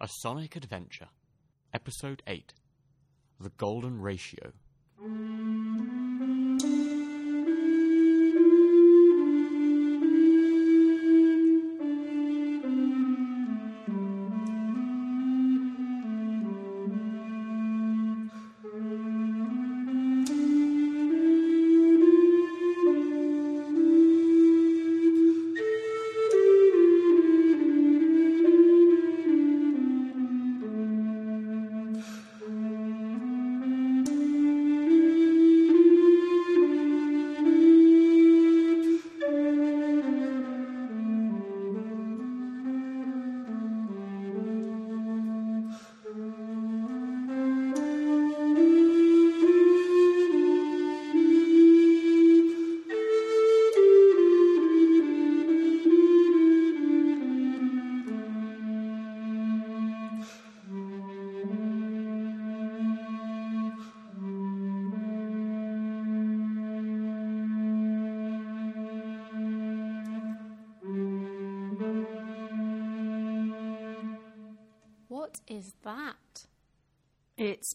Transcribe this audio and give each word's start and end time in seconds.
A 0.00 0.08
Sonic 0.08 0.56
Adventure, 0.56 1.10
Episode 1.72 2.24
8 2.26 2.54
The 3.38 3.50
Golden 3.50 4.00
Ratio. 4.00 4.50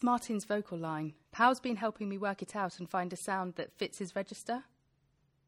Martin's 0.06 0.44
vocal 0.44 0.78
line. 0.78 1.14
Pow's 1.32 1.58
been 1.58 1.74
helping 1.74 2.08
me 2.08 2.16
work 2.16 2.40
it 2.40 2.54
out 2.54 2.78
and 2.78 2.88
find 2.88 3.12
a 3.12 3.16
sound 3.16 3.56
that 3.56 3.76
fits 3.76 3.98
his 3.98 4.14
register. 4.14 4.62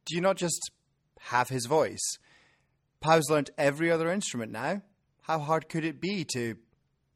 Do 0.05 0.17
you 0.17 0.21
not 0.21 0.37
just 0.37 0.73
have 1.21 1.49
his 1.49 1.67
voice? 1.67 2.19
Pow's 3.01 3.31
learnt 3.31 3.51
every 3.57 3.89
other 3.89 4.11
instrument 4.11 4.51
now. 4.51 4.83
How 5.23 5.39
hard 5.39 5.69
could 5.69 5.85
it 5.85 6.01
be 6.01 6.27
to 6.35 6.57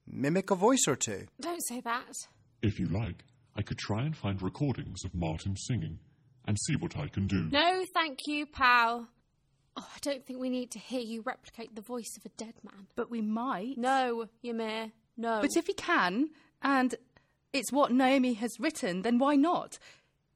mimic 0.07 0.53
a 0.53 0.55
voice 0.55 0.85
or 0.87 0.95
two? 0.95 1.27
Don't 1.41 1.67
say 1.67 1.81
that. 1.81 2.15
If 2.63 2.79
you 2.79 2.87
like, 2.87 3.25
I 3.57 3.63
could 3.63 3.79
try 3.79 4.03
and 4.05 4.17
find 4.17 4.41
recordings 4.41 5.05
of 5.05 5.13
Martin 5.13 5.57
singing 5.57 5.99
and 6.47 6.57
see 6.61 6.77
what 6.77 6.97
I 6.97 7.09
can 7.09 7.27
do. 7.27 7.49
No, 7.51 7.85
thank 7.93 8.21
you, 8.29 8.47
pal. 8.47 9.09
Oh, 9.77 9.89
I 9.93 9.99
don't 10.01 10.25
think 10.25 10.39
we 10.39 10.49
need 10.49 10.71
to 10.71 10.79
hear 10.79 11.01
you 11.01 11.23
replicate 11.23 11.75
the 11.75 11.83
voice 11.83 12.17
of 12.17 12.25
a 12.25 12.29
dead 12.37 12.55
man. 12.63 12.87
But 12.95 13.11
we 13.11 13.21
might. 13.21 13.79
No, 13.79 14.27
Ymir, 14.45 14.93
no. 15.17 15.41
But 15.41 15.57
if 15.57 15.67
he 15.67 15.75
can, 15.75 16.29
and 16.63 16.95
it's 17.53 17.73
what 17.73 17.93
Naomi 17.93 18.35
has 18.35 18.59
written, 18.59 19.03
then 19.03 19.19
why 19.19 19.37
not? 19.37 19.79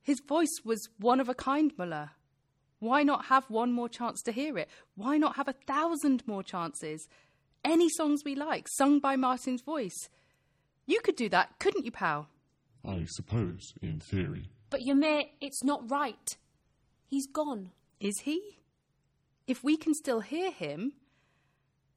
His 0.02 0.20
voice 0.20 0.60
was 0.64 0.88
one 0.98 1.20
of 1.20 1.28
a 1.28 1.34
kind, 1.34 1.72
Muller. 1.76 2.10
Why 2.78 3.02
not 3.02 3.26
have 3.26 3.48
one 3.48 3.72
more 3.72 3.88
chance 3.88 4.22
to 4.22 4.32
hear 4.32 4.58
it? 4.58 4.68
Why 4.94 5.16
not 5.16 5.36
have 5.36 5.48
a 5.48 5.54
thousand 5.66 6.22
more 6.26 6.42
chances? 6.42 7.08
Any 7.64 7.88
songs 7.88 8.22
we 8.24 8.34
like, 8.34 8.68
sung 8.68 9.00
by 9.00 9.16
Martin's 9.16 9.62
voice. 9.62 10.08
You 10.86 11.00
could 11.00 11.16
do 11.16 11.28
that, 11.30 11.58
couldn't 11.58 11.84
you, 11.84 11.90
pal? 11.90 12.28
I 12.86 13.04
suppose, 13.08 13.72
in 13.82 13.98
theory. 13.98 14.50
But 14.70 14.82
Ymir, 14.82 15.24
it's 15.40 15.64
not 15.64 15.90
right. 15.90 16.36
He's 17.08 17.26
gone. 17.26 17.70
Is 17.98 18.20
he? 18.20 18.58
If 19.46 19.64
we 19.64 19.76
can 19.76 19.94
still 19.94 20.20
hear 20.20 20.50
him, 20.50 20.92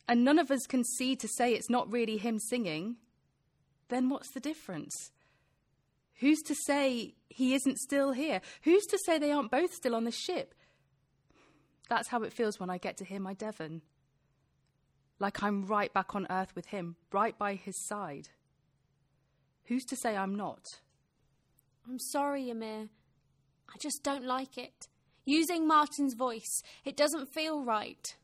and 0.08 0.24
none 0.24 0.40
of 0.40 0.50
us 0.50 0.66
can 0.68 0.84
see 0.84 1.16
to 1.18 1.28
say 1.28 1.54
it's 1.54 1.70
not 1.70 1.92
really 1.92 2.18
him 2.18 2.40
singing, 2.40 2.96
then 3.90 4.10
what's 4.10 4.32
the 4.34 4.40
difference? 4.40 5.12
Who's 6.20 6.42
to 6.44 6.56
say 6.66 7.14
he 7.30 7.54
isn't 7.54 7.78
still 7.78 8.12
here? 8.12 8.42
Who's 8.64 8.86
to 8.88 9.00
say 9.06 9.18
they 9.18 9.32
aren't 9.32 9.52
both 9.52 9.74
still 9.74 9.96
on 9.96 10.04
the 10.04 10.12
ship? 10.12 10.54
That's 11.90 12.10
how 12.10 12.24
it 12.24 12.34
feels 12.34 12.60
when 12.60 12.70
I 12.70 12.78
get 12.78 12.98
to 12.98 13.06
hear 13.06 13.20
my 13.20 13.34
Devon. 13.34 13.82
Like 15.20 15.44
I'm 15.44 15.66
right 15.66 15.94
back 15.94 16.16
on 16.16 16.28
Earth 16.30 16.56
with 16.56 16.68
him, 16.68 16.96
right 17.12 17.38
by 17.38 17.56
his 17.56 17.86
side. 17.88 18.30
Who's 19.66 19.86
to 19.86 19.96
say 19.96 20.16
I'm 20.16 20.36
not? 20.36 20.66
I'm 21.88 22.00
sorry, 22.00 22.50
Ymir. 22.50 22.90
I 23.70 23.78
just 23.82 24.04
don't 24.04 24.26
like 24.26 24.58
it. 24.58 24.88
Using 25.26 25.68
Martin's 25.68 26.16
voice, 26.16 26.64
it 26.86 26.98
doesn't 26.98 27.34
feel 27.34 27.64
right. 27.64 28.16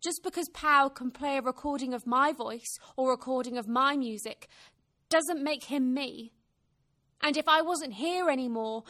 Just 0.00 0.22
because 0.22 0.48
Pow 0.50 0.88
can 0.88 1.10
play 1.10 1.38
a 1.38 1.42
recording 1.42 1.92
of 1.92 2.06
my 2.06 2.32
voice 2.32 2.78
or 2.96 3.10
recording 3.10 3.58
of 3.58 3.66
my 3.66 3.96
music 3.96 4.48
doesn't 5.08 5.42
make 5.42 5.64
him 5.64 5.92
me. 5.92 6.32
And 7.22 7.36
if 7.36 7.48
I 7.48 7.62
wasn't 7.62 7.94
here 7.94 8.28
anymore, 8.28 8.84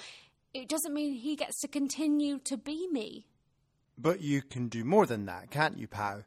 it 0.52 0.68
doesn't 0.68 0.92
mean 0.92 1.14
he 1.14 1.34
gets 1.36 1.60
to 1.60 1.68
continue 1.68 2.38
to 2.40 2.56
be 2.56 2.88
me. 2.90 3.26
But 3.96 4.20
you 4.20 4.42
can 4.42 4.68
do 4.68 4.84
more 4.84 5.06
than 5.06 5.24
that, 5.26 5.50
can't 5.50 5.78
you, 5.78 5.88
Pow? 5.88 6.24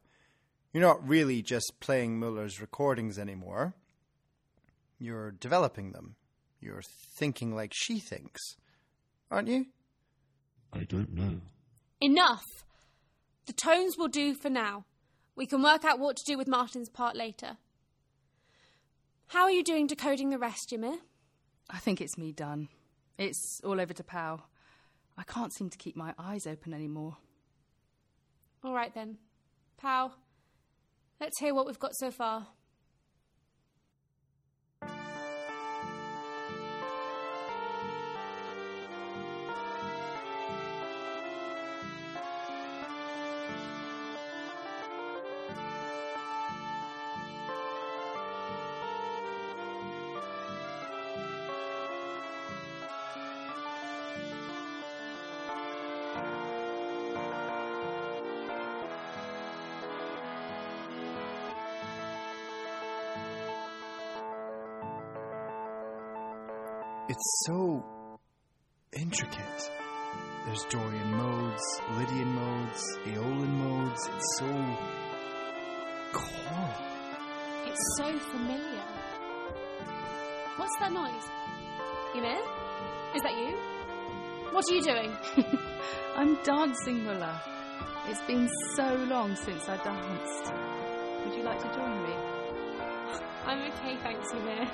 You're 0.73 0.81
not 0.81 1.07
really 1.07 1.41
just 1.41 1.79
playing 1.79 2.19
Muller's 2.19 2.59
recordings 2.59 3.19
anymore. 3.19 3.75
You're 4.97 5.31
developing 5.31 5.91
them. 5.91 6.15
You're 6.59 6.83
thinking 7.15 7.55
like 7.55 7.71
she 7.73 7.99
thinks, 7.99 8.55
aren't 9.29 9.47
you? 9.47 9.67
I 10.73 10.83
don't 10.83 11.13
know. 11.13 11.41
Enough! 11.99 12.45
The 13.45 13.53
tones 13.53 13.97
will 13.97 14.07
do 14.07 14.33
for 14.33 14.49
now. 14.49 14.85
We 15.35 15.45
can 15.45 15.61
work 15.61 15.83
out 15.83 15.99
what 15.99 16.17
to 16.17 16.23
do 16.25 16.37
with 16.37 16.47
Martin's 16.47 16.89
part 16.89 17.15
later. 17.15 17.57
How 19.27 19.43
are 19.43 19.51
you 19.51 19.63
doing 19.63 19.87
decoding 19.87 20.29
the 20.29 20.37
rest, 20.37 20.73
Ymir? 20.73 20.97
I 21.69 21.79
think 21.79 22.01
it's 22.01 22.17
me 22.17 22.31
done. 22.31 22.67
It's 23.17 23.61
all 23.63 23.79
over 23.79 23.93
to 23.93 24.03
Pow. 24.03 24.43
I 25.17 25.23
can't 25.23 25.53
seem 25.53 25.69
to 25.69 25.77
keep 25.77 25.95
my 25.95 26.13
eyes 26.17 26.45
open 26.45 26.73
anymore. 26.73 27.17
All 28.63 28.73
right 28.73 28.93
then. 28.93 29.17
Pow, 29.77 30.11
let's 31.19 31.39
hear 31.39 31.55
what 31.55 31.65
we've 31.65 31.79
got 31.79 31.95
so 31.95 32.11
far. 32.11 32.47
It's 67.11 67.43
so 67.45 67.83
intricate. 68.93 69.69
There's 70.45 70.63
Dorian 70.69 71.11
modes, 71.11 71.81
Lydian 71.97 72.33
modes, 72.33 72.97
Aeolian 73.05 73.51
modes. 73.59 74.09
It's 74.15 74.37
so 74.39 74.45
choral. 76.13 76.73
It's 77.65 77.81
so 77.97 78.17
familiar. 78.17 78.85
What's 80.55 80.73
that 80.79 80.93
noise? 80.93 81.27
Ymir? 82.15 82.39
Is 83.13 83.21
that 83.23 83.37
you? 83.37 83.57
What 84.53 84.63
are 84.71 84.73
you 84.73 84.81
doing? 84.81 85.11
I'm 86.15 86.41
dancing, 86.45 87.03
Muller. 87.03 87.41
It's 88.07 88.21
been 88.21 88.49
so 88.77 88.95
long 89.09 89.35
since 89.35 89.67
I 89.67 89.75
danced. 89.83 90.53
Would 91.25 91.35
you 91.35 91.43
like 91.43 91.59
to 91.59 91.75
join 91.75 92.03
me? 92.03 92.15
I'm 93.45 93.59
okay, 93.69 93.97
thanks, 94.01 94.31
Ymir. 94.31 94.65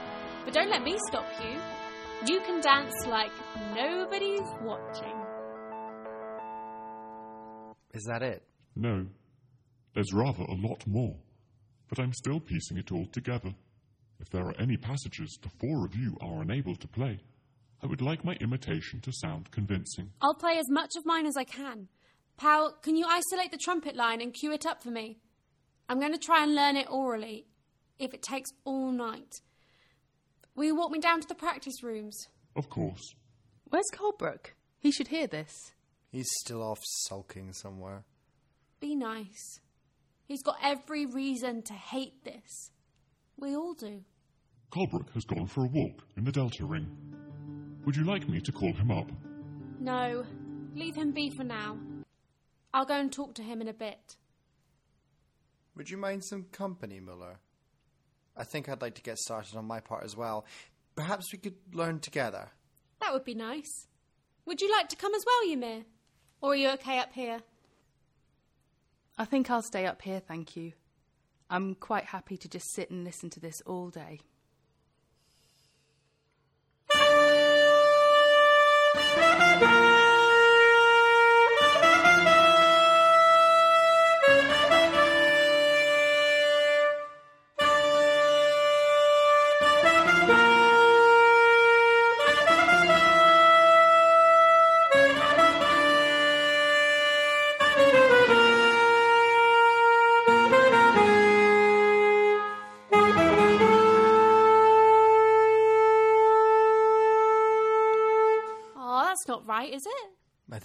But 0.45 0.53
don't 0.53 0.69
let 0.69 0.83
me 0.83 0.99
stop 1.09 1.25
you. 1.43 1.59
You 2.25 2.39
can 2.41 2.61
dance 2.61 3.05
like 3.05 3.31
nobody's 3.75 4.47
watching. 4.61 5.13
Is 7.93 8.03
that 8.05 8.23
it? 8.23 8.43
No. 8.75 9.05
There's 9.93 10.13
rather 10.13 10.43
a 10.43 10.55
lot 10.55 10.85
more. 10.87 11.15
But 11.89 11.99
I'm 11.99 12.13
still 12.13 12.39
piecing 12.39 12.77
it 12.77 12.91
all 12.91 13.05
together. 13.11 13.53
If 14.19 14.29
there 14.29 14.45
are 14.45 14.59
any 14.59 14.77
passages 14.77 15.37
the 15.41 15.49
four 15.59 15.85
of 15.85 15.95
you 15.95 16.17
are 16.21 16.41
unable 16.41 16.75
to 16.75 16.87
play, 16.87 17.19
I 17.81 17.87
would 17.87 18.01
like 18.01 18.25
my 18.25 18.33
imitation 18.41 18.99
to 19.01 19.11
sound 19.13 19.51
convincing. 19.51 20.11
I'll 20.21 20.33
play 20.33 20.57
as 20.57 20.69
much 20.69 20.95
of 20.97 21.05
mine 21.05 21.27
as 21.27 21.37
I 21.37 21.43
can. 21.43 21.87
Pal, 22.37 22.77
can 22.81 22.95
you 22.95 23.05
isolate 23.07 23.51
the 23.51 23.57
trumpet 23.57 23.95
line 23.95 24.21
and 24.21 24.33
cue 24.33 24.51
it 24.51 24.65
up 24.65 24.81
for 24.81 24.89
me? 24.89 25.19
I'm 25.87 25.99
going 25.99 26.13
to 26.13 26.19
try 26.19 26.43
and 26.43 26.55
learn 26.55 26.75
it 26.75 26.87
orally, 26.89 27.45
if 27.99 28.13
it 28.13 28.21
takes 28.21 28.49
all 28.65 28.91
night. 28.91 29.31
Will 30.57 30.65
you 30.65 30.75
walk 30.75 30.89
me 30.89 30.97
down 30.97 31.21
to 31.21 31.27
the 31.27 31.35
practice 31.35 31.83
rooms? 31.83 32.29
Of 32.55 32.67
course. 32.67 33.13
Where's 33.69 33.85
Colebrook? 33.93 34.53
He 34.79 34.91
should 34.91 35.09
hear 35.09 35.27
this. 35.27 35.71
He's 36.11 36.27
still 36.39 36.63
off 36.63 36.79
sulking 36.83 37.53
somewhere. 37.53 38.05
Be 38.79 38.95
nice. 38.95 39.59
He's 40.25 40.41
got 40.41 40.57
every 40.63 41.05
reason 41.05 41.61
to 41.61 41.73
hate 41.73 42.23
this. 42.23 42.71
We 43.37 43.55
all 43.55 43.75
do. 43.75 44.01
Colebrook 44.71 45.13
has 45.13 45.25
gone 45.25 45.45
for 45.45 45.63
a 45.63 45.67
walk 45.67 46.07
in 46.17 46.23
the 46.23 46.31
Delta 46.31 46.65
Ring. 46.65 46.89
Would 47.85 47.95
you 47.95 48.05
like 48.05 48.27
me 48.27 48.41
to 48.41 48.51
call 48.51 48.73
him 48.73 48.89
up? 48.89 49.11
No, 49.79 50.25
leave 50.73 50.95
him 50.95 51.11
be 51.11 51.29
for 51.29 51.43
now. 51.43 51.77
I'll 52.73 52.85
go 52.85 52.95
and 52.95 53.11
talk 53.11 53.35
to 53.35 53.43
him 53.43 53.61
in 53.61 53.67
a 53.67 53.73
bit. 53.73 54.17
Would 55.75 55.91
you 55.91 55.97
mind 55.97 56.23
some 56.23 56.45
company, 56.51 56.99
Muller? 56.99 57.37
I 58.37 58.43
think 58.43 58.69
I'd 58.69 58.81
like 58.81 58.95
to 58.95 59.01
get 59.01 59.17
started 59.17 59.57
on 59.57 59.65
my 59.65 59.79
part 59.79 60.03
as 60.03 60.15
well. 60.15 60.45
Perhaps 60.95 61.31
we 61.31 61.39
could 61.39 61.55
learn 61.73 61.99
together. 61.99 62.49
That 63.01 63.13
would 63.13 63.25
be 63.25 63.35
nice. 63.35 63.87
Would 64.45 64.61
you 64.61 64.71
like 64.71 64.89
to 64.89 64.95
come 64.95 65.13
as 65.13 65.25
well, 65.25 65.51
Ymir? 65.51 65.85
Or 66.41 66.51
are 66.51 66.55
you 66.55 66.69
okay 66.71 66.99
up 66.99 67.13
here? 67.13 67.41
I 69.17 69.25
think 69.25 69.49
I'll 69.49 69.63
stay 69.63 69.85
up 69.85 70.01
here, 70.03 70.19
thank 70.19 70.55
you. 70.55 70.73
I'm 71.49 71.75
quite 71.75 72.05
happy 72.05 72.37
to 72.37 72.47
just 72.47 72.73
sit 72.73 72.91
and 72.91 73.03
listen 73.03 73.29
to 73.31 73.39
this 73.39 73.61
all 73.65 73.89
day. 73.89 74.19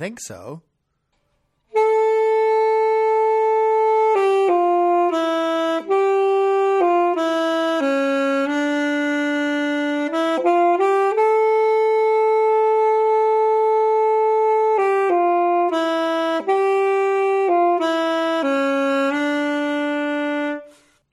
Think 0.02 0.18
so. 0.18 0.62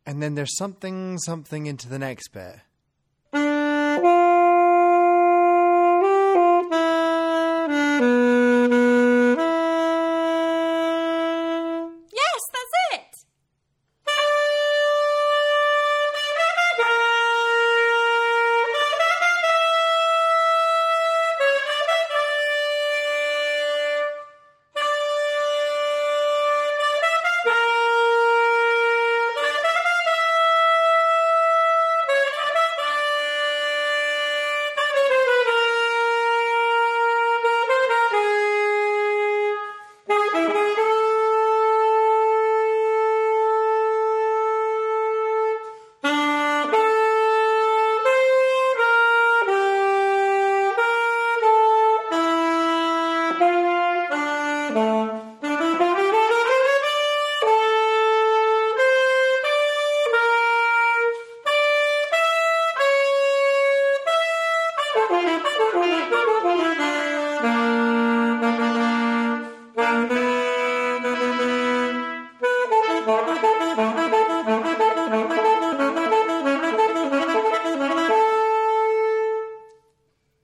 And 0.08 0.24
then 0.24 0.34
there's 0.34 0.58
something, 0.58 1.20
something 1.20 1.68
into 1.68 1.88
the 1.88 2.00
next 2.00 2.30
bit. 2.30 2.56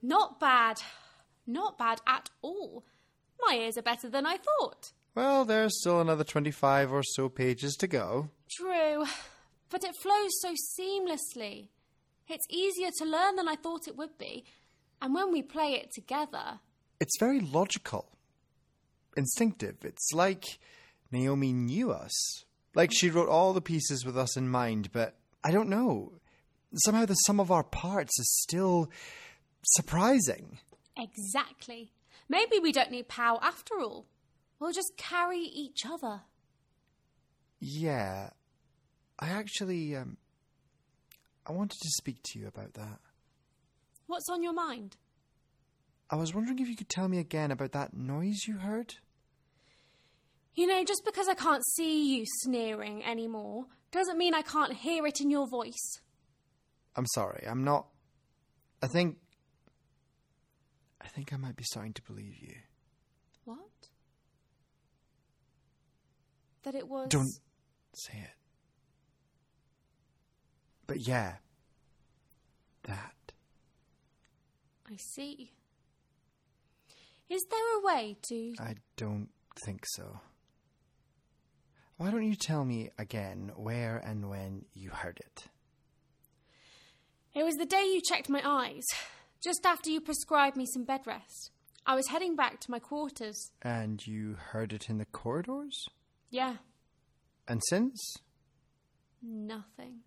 Not 0.02 0.38
bad. 0.40 0.82
Not 1.46 1.78
bad 1.78 2.00
at 2.06 2.30
all. 2.42 2.84
My 3.40 3.56
ears 3.56 3.76
are 3.76 3.82
better 3.82 4.08
than 4.08 4.26
I 4.26 4.36
thought. 4.36 4.92
Well, 5.14 5.44
there's 5.44 5.80
still 5.80 6.00
another 6.00 6.24
25 6.24 6.92
or 6.92 7.02
so 7.02 7.28
pages 7.28 7.74
to 7.76 7.86
go. 7.86 8.28
True, 8.50 9.04
but 9.70 9.82
it 9.82 9.96
flows 10.02 10.30
so 10.40 10.54
seamlessly. 10.78 11.68
It's 12.28 12.46
easier 12.50 12.90
to 12.98 13.04
learn 13.04 13.36
than 13.36 13.48
I 13.48 13.56
thought 13.56 13.88
it 13.88 13.96
would 13.96 14.18
be, 14.18 14.44
and 15.02 15.14
when 15.14 15.32
we 15.32 15.42
play 15.42 15.74
it 15.74 15.90
together, 15.92 16.60
It's 17.00 17.18
very 17.20 17.40
logical, 17.40 18.08
instinctive. 19.16 19.84
It's 19.84 20.12
like 20.12 20.44
Naomi 21.10 21.52
knew 21.52 21.90
us. 21.92 22.44
Like 22.74 22.90
she 22.92 23.10
wrote 23.10 23.28
all 23.28 23.52
the 23.52 23.60
pieces 23.60 24.04
with 24.04 24.16
us 24.18 24.36
in 24.36 24.48
mind, 24.48 24.92
but 24.92 25.16
I 25.44 25.50
don't 25.50 25.68
know. 25.68 26.12
Somehow 26.84 27.06
the 27.06 27.14
sum 27.14 27.40
of 27.40 27.50
our 27.50 27.62
parts 27.64 28.18
is 28.18 28.38
still 28.42 28.90
surprising. 29.64 30.58
exactly. 30.96 31.92
Maybe 32.28 32.58
we 32.58 32.72
don't 32.72 32.90
need 32.90 33.08
Pow 33.08 33.38
after 33.40 33.78
all. 33.80 34.06
We'll 34.58 34.72
just 34.72 34.92
carry 34.96 35.38
each 35.40 35.84
other. 35.86 36.22
Yeah. 37.60 38.30
I 39.18 39.28
actually, 39.28 39.94
um, 39.96 40.16
I 41.46 41.52
wanted 41.52 41.78
to 41.80 41.88
speak 41.90 42.22
to 42.24 42.38
you 42.38 42.46
about 42.48 42.74
that. 42.74 42.98
What's 44.06 44.28
on 44.28 44.42
your 44.42 44.52
mind? 44.52 44.96
I 46.08 46.16
was 46.16 46.34
wondering 46.34 46.58
if 46.60 46.68
you 46.68 46.76
could 46.76 46.88
tell 46.88 47.08
me 47.08 47.18
again 47.18 47.50
about 47.50 47.72
that 47.72 47.94
noise 47.94 48.46
you 48.46 48.58
heard? 48.58 48.94
You 50.54 50.66
know, 50.66 50.84
just 50.84 51.04
because 51.04 51.28
I 51.28 51.34
can't 51.34 51.64
see 51.74 52.16
you 52.16 52.24
sneering 52.42 53.04
anymore 53.04 53.66
doesn't 53.90 54.16
mean 54.16 54.34
I 54.34 54.42
can't 54.42 54.72
hear 54.72 55.06
it 55.06 55.20
in 55.20 55.30
your 55.30 55.48
voice. 55.48 56.00
I'm 56.94 57.06
sorry, 57.06 57.44
I'm 57.46 57.64
not. 57.64 57.86
I 58.82 58.86
think. 58.86 59.16
I 61.00 61.08
think 61.08 61.32
I 61.32 61.36
might 61.36 61.56
be 61.56 61.64
starting 61.64 61.92
to 61.94 62.02
believe 62.02 62.36
you. 62.40 62.54
What? 63.44 63.58
That 66.62 66.74
it 66.74 66.88
was. 66.88 67.08
Don't 67.08 67.32
say 67.94 68.18
it. 68.18 68.30
But 70.86 71.06
yeah. 71.06 71.34
That. 72.84 73.15
I 74.88 74.96
see. 74.96 75.52
Is 77.28 77.44
there 77.50 77.78
a 77.78 77.84
way 77.84 78.16
to. 78.28 78.54
I 78.60 78.76
don't 78.96 79.28
think 79.64 79.84
so. 79.86 80.20
Why 81.96 82.10
don't 82.10 82.24
you 82.26 82.36
tell 82.36 82.64
me 82.64 82.90
again 82.98 83.52
where 83.56 83.96
and 83.98 84.28
when 84.28 84.66
you 84.74 84.90
heard 84.90 85.18
it? 85.18 85.44
It 87.34 87.42
was 87.44 87.54
the 87.56 87.66
day 87.66 87.82
you 87.84 88.00
checked 88.00 88.28
my 88.28 88.42
eyes, 88.44 88.84
just 89.42 89.64
after 89.66 89.90
you 89.90 90.00
prescribed 90.00 90.56
me 90.56 90.66
some 90.66 90.84
bed 90.84 91.00
rest. 91.06 91.50
I 91.86 91.94
was 91.94 92.08
heading 92.08 92.36
back 92.36 92.60
to 92.60 92.70
my 92.70 92.78
quarters. 92.78 93.50
And 93.62 94.04
you 94.06 94.36
heard 94.50 94.72
it 94.72 94.88
in 94.90 94.98
the 94.98 95.04
corridors? 95.06 95.86
Yeah, 96.30 96.56
And 97.48 97.62
since? 97.68 98.16
nothing. 99.22 100.00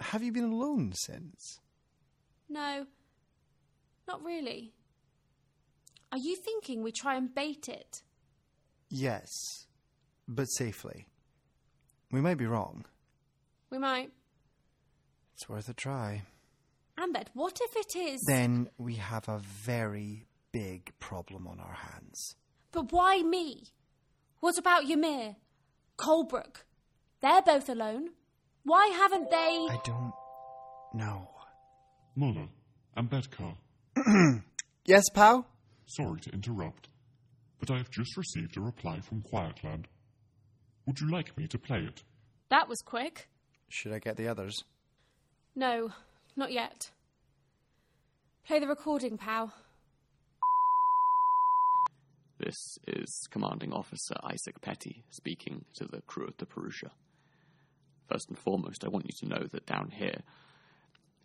Have 0.00 0.22
you 0.22 0.32
been 0.32 0.50
alone 0.50 0.92
since? 0.94 1.60
No, 2.50 2.86
not 4.08 4.24
really. 4.24 4.72
Are 6.10 6.18
you 6.18 6.34
thinking 6.34 6.82
we 6.82 6.90
try 6.90 7.14
and 7.14 7.32
bait 7.32 7.68
it? 7.68 8.02
Yes, 8.90 9.66
but 10.26 10.46
safely. 10.46 11.06
We 12.10 12.20
might 12.20 12.38
be 12.38 12.46
wrong. 12.46 12.84
We 13.70 13.78
might. 13.78 14.10
It's 15.34 15.48
worth 15.48 15.68
a 15.68 15.74
try. 15.74 16.22
Ambed, 16.98 17.30
what 17.34 17.60
if 17.62 17.76
it 17.76 17.96
is? 17.96 18.20
Then 18.26 18.68
we 18.76 18.96
have 18.96 19.28
a 19.28 19.38
very 19.38 20.26
big 20.52 20.92
problem 20.98 21.46
on 21.46 21.60
our 21.60 21.72
hands. 21.92 22.34
But 22.72 22.92
why 22.92 23.22
me? 23.22 23.68
What 24.40 24.58
about 24.58 24.90
Ymir? 24.90 25.36
Colebrook? 25.96 26.64
They're 27.22 27.42
both 27.42 27.68
alone. 27.68 28.10
Why 28.64 28.88
haven't 28.88 29.30
they. 29.30 29.36
I 29.70 29.80
don't 29.84 30.12
know. 30.94 31.29
Muller 32.16 32.48
and 32.96 33.08
Bedkar, 33.10 33.54
Yes, 34.84 35.04
Pow? 35.14 35.44
sorry 35.86 36.20
to 36.20 36.30
interrupt, 36.30 36.88
but 37.58 37.70
I 37.70 37.76
have 37.78 37.90
just 37.90 38.16
received 38.16 38.56
a 38.56 38.60
reply 38.60 39.00
from 39.00 39.22
Quietland. 39.22 39.84
Would 40.86 41.00
you 41.00 41.10
like 41.10 41.36
me 41.36 41.46
to 41.48 41.58
play 41.58 41.80
it? 41.80 42.02
That 42.48 42.68
was 42.68 42.80
quick. 42.84 43.28
Should 43.68 43.92
I 43.92 43.98
get 43.98 44.16
the 44.16 44.28
others? 44.28 44.64
No, 45.54 45.90
not 46.36 46.52
yet. 46.52 46.90
Play 48.46 48.58
the 48.58 48.66
recording, 48.66 49.16
Pow. 49.18 49.52
This 52.38 52.78
is 52.88 53.28
Commanding 53.30 53.72
Officer 53.72 54.14
Isaac 54.24 54.60
Petty 54.62 55.04
speaking 55.10 55.64
to 55.74 55.84
the 55.84 56.00
crew 56.02 56.26
of 56.26 56.36
the 56.38 56.46
Purusha. 56.46 56.90
First 58.08 58.28
and 58.30 58.38
foremost, 58.38 58.82
I 58.84 58.88
want 58.88 59.04
you 59.06 59.12
to 59.20 59.28
know 59.28 59.46
that 59.52 59.66
down 59.66 59.90
here, 59.90 60.22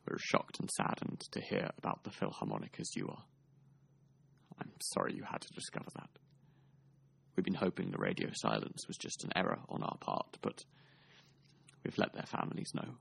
we're 0.08 0.18
shocked 0.20 0.60
and 0.60 0.70
saddened 0.70 1.22
to 1.32 1.42
hear 1.42 1.72
about 1.78 2.04
the 2.04 2.12
Philharmonic 2.12 2.78
as 2.80 2.96
you 2.96 3.08
are. 3.08 3.24
I'm 4.60 4.72
sorry 4.80 5.14
you 5.14 5.24
had 5.24 5.42
to 5.42 5.54
discover 5.54 5.90
that. 5.96 6.10
We've 7.36 7.44
been 7.44 7.54
hoping 7.54 7.92
the 7.92 7.98
radio 7.98 8.30
silence 8.34 8.88
was 8.88 8.98
just 8.98 9.24
an 9.24 9.32
error 9.36 9.60
on 9.68 9.84
our 9.84 9.98
part, 10.00 10.38
but 10.42 10.64
we've 11.84 11.98
let 11.98 12.14
their 12.14 12.26
families 12.26 12.72
know. 12.74 12.96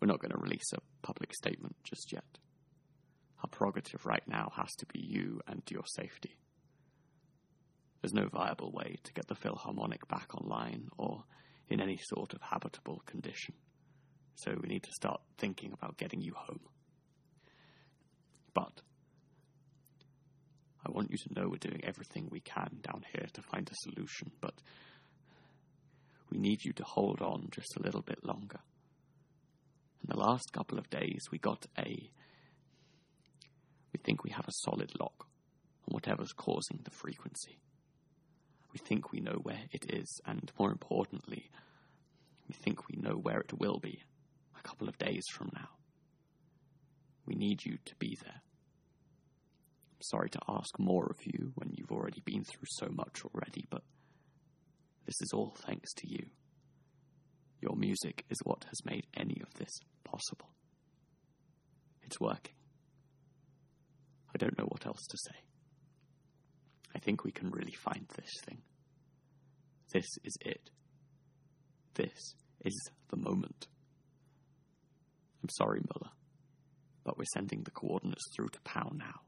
We're 0.00 0.08
not 0.08 0.20
going 0.20 0.32
to 0.32 0.38
release 0.38 0.72
a 0.72 1.06
public 1.06 1.32
statement 1.34 1.76
just 1.84 2.12
yet. 2.12 2.24
Our 3.42 3.48
prerogative 3.48 4.04
right 4.04 4.26
now 4.26 4.52
has 4.56 4.74
to 4.78 4.86
be 4.86 5.00
you 5.00 5.40
and 5.46 5.62
your 5.70 5.84
safety. 5.86 6.36
There's 8.00 8.12
no 8.12 8.28
viable 8.28 8.72
way 8.72 8.96
to 9.04 9.12
get 9.12 9.28
the 9.28 9.34
Philharmonic 9.34 10.06
back 10.08 10.34
online 10.34 10.88
or 10.98 11.24
in 11.68 11.80
any 11.80 11.98
sort 12.02 12.34
of 12.34 12.42
habitable 12.42 13.02
condition, 13.06 13.54
so 14.36 14.54
we 14.60 14.68
need 14.68 14.82
to 14.82 14.92
start 14.92 15.20
thinking 15.38 15.72
about 15.72 15.96
getting 15.96 16.20
you 16.20 16.34
home. 16.34 16.60
But 18.54 18.82
I 20.86 20.90
want 20.90 21.10
you 21.10 21.16
to 21.16 21.34
know 21.34 21.48
we're 21.48 21.56
doing 21.56 21.80
everything 21.84 22.28
we 22.30 22.40
can 22.40 22.78
down 22.82 23.02
here 23.12 23.26
to 23.32 23.42
find 23.42 23.68
a 23.68 23.90
solution, 23.90 24.30
but 24.40 24.54
we 26.30 26.38
need 26.38 26.64
you 26.64 26.72
to 26.74 26.84
hold 26.84 27.22
on 27.22 27.48
just 27.50 27.76
a 27.76 27.82
little 27.82 28.02
bit 28.02 28.24
longer. 28.24 28.60
In 30.02 30.08
the 30.14 30.20
last 30.20 30.52
couple 30.52 30.78
of 30.78 30.90
days, 30.90 31.22
we 31.32 31.38
got 31.38 31.66
a 31.78 32.10
we 33.92 34.00
think 34.04 34.22
we 34.22 34.30
have 34.30 34.46
a 34.46 34.52
solid 34.52 34.92
lock 35.00 35.26
on 35.88 35.94
whatever's 35.94 36.32
causing 36.32 36.80
the 36.84 36.90
frequency. 36.90 37.58
We 38.72 38.78
think 38.78 39.10
we 39.10 39.20
know 39.20 39.40
where 39.42 39.62
it 39.72 39.86
is, 39.90 40.20
and 40.26 40.52
more 40.58 40.70
importantly, 40.70 41.50
we 42.46 42.54
think 42.54 42.86
we 42.88 43.00
know 43.00 43.14
where 43.16 43.40
it 43.40 43.58
will 43.58 43.78
be 43.78 44.02
couple 44.66 44.88
of 44.88 44.98
days 44.98 45.24
from 45.32 45.50
now. 45.54 45.68
We 47.24 47.34
need 47.34 47.64
you 47.64 47.78
to 47.84 47.94
be 47.96 48.18
there. 48.22 48.40
I'm 49.94 50.02
sorry 50.02 50.28
to 50.30 50.40
ask 50.48 50.78
more 50.78 51.06
of 51.06 51.24
you 51.24 51.52
when 51.54 51.72
you've 51.72 51.92
already 51.92 52.20
been 52.24 52.44
through 52.44 52.66
so 52.66 52.88
much 52.90 53.22
already, 53.24 53.64
but 53.70 53.82
this 55.06 55.20
is 55.20 55.30
all 55.32 55.54
thanks 55.66 55.92
to 55.94 56.08
you. 56.08 56.26
Your 57.60 57.76
music 57.76 58.24
is 58.28 58.38
what 58.44 58.64
has 58.64 58.84
made 58.84 59.06
any 59.16 59.40
of 59.42 59.54
this 59.54 59.70
possible. 60.04 60.50
It's 62.02 62.20
working. 62.20 62.54
I 64.34 64.38
don't 64.38 64.58
know 64.58 64.66
what 64.66 64.86
else 64.86 65.06
to 65.08 65.16
say. 65.16 65.38
I 66.94 66.98
think 66.98 67.24
we 67.24 67.32
can 67.32 67.50
really 67.50 67.72
find 67.72 68.06
this 68.16 68.30
thing. 68.44 68.62
This 69.92 70.06
is 70.24 70.36
it. 70.40 70.70
This 71.94 72.34
is 72.64 72.90
the 73.08 73.16
moment. 73.16 73.68
I'm 75.46 75.50
sorry, 75.50 75.80
Muller, 75.94 76.10
but 77.04 77.16
we're 77.16 77.24
sending 77.32 77.62
the 77.62 77.70
coordinates 77.70 78.24
through 78.34 78.48
to 78.48 78.60
Pow 78.62 78.90
now. 78.92 79.20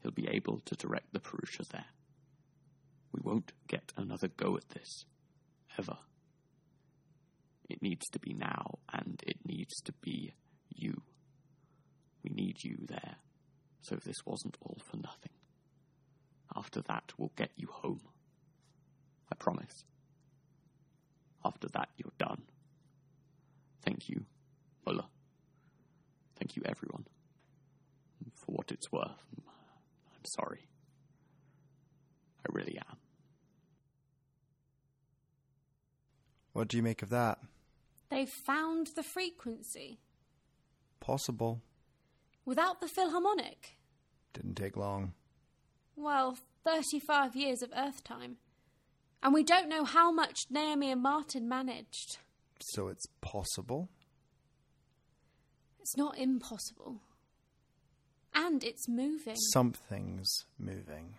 He'll 0.00 0.12
be 0.12 0.28
able 0.28 0.60
to 0.64 0.76
direct 0.76 1.12
the 1.12 1.18
Purusha 1.18 1.64
there. 1.72 1.86
We 3.10 3.20
won't 3.24 3.50
get 3.66 3.92
another 3.96 4.28
go 4.28 4.56
at 4.56 4.68
this, 4.68 5.04
ever. 5.76 5.96
It 7.68 7.82
needs 7.82 8.06
to 8.10 8.20
be 8.20 8.32
now, 8.32 8.78
and 8.92 9.20
it 9.26 9.38
needs 9.44 9.74
to 9.86 9.92
be 10.02 10.34
you. 10.68 11.02
We 12.22 12.30
need 12.30 12.62
you 12.62 12.76
there 12.86 13.16
so 13.80 13.96
this 13.96 14.24
wasn't 14.24 14.56
all 14.60 14.78
for 14.88 14.98
nothing. 14.98 15.32
After 16.54 16.80
that, 16.82 17.12
we'll 17.18 17.32
get 17.34 17.50
you 17.56 17.66
home. 17.72 18.02
I 19.32 19.34
promise. 19.34 19.84
After 21.44 21.66
that, 21.72 21.88
you're 21.96 22.12
done. 22.18 22.42
Thank 23.82 24.08
you, 24.08 24.26
Muller. 24.86 25.04
Thank 26.38 26.56
you, 26.56 26.62
everyone. 26.64 27.06
For 28.34 28.52
what 28.52 28.70
it's 28.70 28.92
worth, 28.92 29.10
I'm 29.36 30.24
sorry. 30.24 30.68
I 32.46 32.52
really 32.52 32.78
am. 32.78 32.96
What 36.52 36.68
do 36.68 36.76
you 36.76 36.82
make 36.82 37.02
of 37.02 37.10
that? 37.10 37.38
They've 38.10 38.28
found 38.28 38.88
the 38.94 39.02
frequency. 39.02 39.98
Possible. 41.00 41.60
Without 42.44 42.80
the 42.80 42.88
Philharmonic? 42.88 43.76
Didn't 44.32 44.54
take 44.54 44.76
long. 44.76 45.12
Well, 45.96 46.38
35 46.64 47.34
years 47.34 47.62
of 47.62 47.72
Earth 47.76 48.04
time. 48.04 48.36
And 49.22 49.34
we 49.34 49.42
don't 49.42 49.68
know 49.68 49.84
how 49.84 50.12
much 50.12 50.46
Naomi 50.50 50.92
and 50.92 51.02
Martin 51.02 51.48
managed. 51.48 52.18
So 52.60 52.88
it's 52.88 53.06
possible? 53.20 53.88
It's 55.86 55.96
not 55.96 56.18
impossible. 56.18 57.00
And 58.34 58.64
it's 58.64 58.88
moving. 58.88 59.36
Something's 59.52 60.44
moving. 60.58 61.14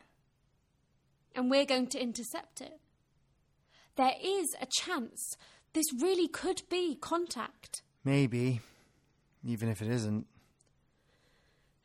And 1.34 1.50
we're 1.50 1.64
going 1.64 1.88
to 1.88 2.02
intercept 2.02 2.60
it. 2.60 2.78
There 3.96 4.12
is 4.22 4.54
a 4.60 4.68
chance 4.84 5.38
this 5.72 5.86
really 6.02 6.28
could 6.28 6.64
be 6.70 6.98
contact. 7.00 7.82
Maybe. 8.04 8.60
Even 9.42 9.70
if 9.70 9.82
it 9.82 9.88
isn't. 9.88 10.28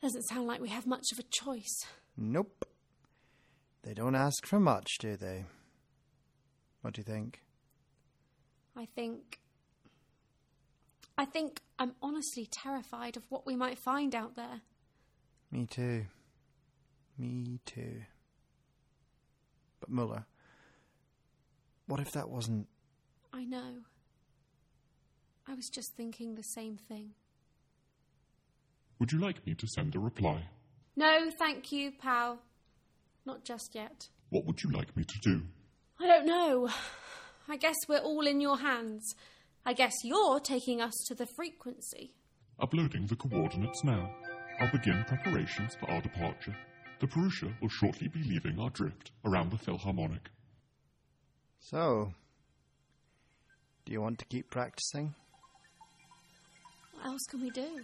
Doesn't 0.01 0.23
sound 0.23 0.47
like 0.47 0.59
we 0.59 0.67
have 0.67 0.85
much 0.85 1.05
of 1.13 1.19
a 1.19 1.29
choice. 1.29 1.85
Nope. 2.17 2.67
They 3.83 3.93
don't 3.93 4.13
ask 4.13 4.45
for 4.45 4.59
much, 4.59 4.97
do 4.99 5.15
they? 5.15 5.45
What 6.81 6.95
do 6.95 6.99
you 6.99 7.05
think? 7.05 7.43
I 8.75 8.89
think. 8.93 9.39
I 11.17 11.25
think 11.25 11.61
I'm 11.77 11.93
honestly 12.01 12.47
terrified 12.49 13.17
of 13.17 13.23
what 13.29 13.45
we 13.45 13.55
might 13.55 13.77
find 13.77 14.15
out 14.15 14.35
there. 14.35 14.61
Me 15.51 15.67
too. 15.67 16.05
Me 17.17 17.59
too. 17.65 18.01
But 19.79 19.89
Muller, 19.89 20.25
what 21.87 21.99
if 21.99 22.11
that 22.13 22.29
wasn't. 22.29 22.67
I 23.31 23.43
know. 23.43 23.83
I 25.47 25.53
was 25.53 25.69
just 25.69 25.95
thinking 25.95 26.35
the 26.35 26.43
same 26.43 26.77
thing. 26.77 27.11
Would 28.99 29.11
you 29.11 29.19
like 29.19 29.45
me 29.45 29.53
to 29.55 29.67
send 29.67 29.95
a 29.95 29.99
reply? 29.99 30.47
No, 30.95 31.29
thank 31.37 31.71
you, 31.71 31.91
pal. 31.91 32.39
Not 33.25 33.43
just 33.43 33.75
yet. 33.75 34.07
What 34.29 34.45
would 34.45 34.63
you 34.63 34.71
like 34.71 34.95
me 34.95 35.03
to 35.03 35.19
do? 35.19 35.41
I 35.99 36.07
don't 36.07 36.25
know. 36.25 36.69
I 37.49 37.57
guess 37.57 37.75
we're 37.87 37.99
all 37.99 38.25
in 38.25 38.39
your 38.39 38.57
hands. 38.57 39.15
I 39.65 39.73
guess 39.73 39.93
you're 40.03 40.39
taking 40.39 40.81
us 40.81 40.93
to 41.07 41.15
the 41.15 41.27
frequency. 41.35 42.13
Uploading 42.59 43.07
the 43.07 43.15
coordinates 43.15 43.83
now. 43.83 44.13
I'll 44.59 44.71
begin 44.71 45.03
preparations 45.07 45.75
for 45.79 45.89
our 45.89 46.01
departure. 46.01 46.55
The 46.99 47.07
Purusha 47.07 47.53
will 47.61 47.69
shortly 47.69 48.07
be 48.07 48.23
leaving 48.23 48.59
our 48.59 48.69
drift 48.69 49.11
around 49.25 49.51
the 49.51 49.57
Philharmonic. 49.57 50.29
So. 51.59 52.13
Do 53.85 53.91
you 53.91 54.01
want 54.01 54.19
to 54.19 54.25
keep 54.25 54.49
practicing? 54.49 55.15
What 56.93 57.05
else 57.07 57.21
can 57.29 57.41
we 57.41 57.49
do? 57.49 57.81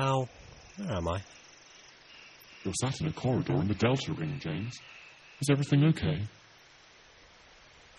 Pal, 0.00 0.30
where 0.78 0.96
am 0.96 1.08
I? 1.08 1.20
You're 2.64 2.72
sat 2.80 3.02
in 3.02 3.08
a 3.08 3.12
corridor 3.12 3.52
in 3.52 3.68
the 3.68 3.74
Delta 3.74 4.14
Ring, 4.14 4.40
James. 4.40 4.72
Is 5.42 5.50
everything 5.50 5.84
okay? 5.88 6.22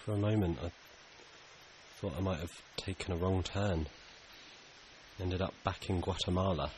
For 0.03 0.13
a 0.13 0.17
moment, 0.17 0.57
I 0.63 0.71
thought 1.99 2.13
I 2.17 2.21
might 2.21 2.39
have 2.39 2.49
taken 2.75 3.13
a 3.13 3.17
wrong 3.17 3.43
turn. 3.43 3.85
Ended 5.19 5.43
up 5.43 5.53
back 5.63 5.91
in 5.91 6.01
Guatemala. 6.01 6.71